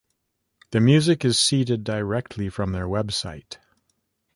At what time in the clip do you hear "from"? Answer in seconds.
2.49-2.71